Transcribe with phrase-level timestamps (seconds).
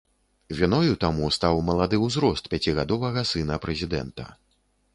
[0.59, 4.25] Віною таму стаў малады ўзрост пяцігадовага сына прэзідэнта.